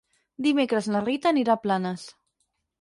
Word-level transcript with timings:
Dimecres 0.45 0.87
na 0.95 1.03
Rita 1.05 1.31
anirà 1.35 1.55
a 1.59 1.63
Planes. 1.69 2.09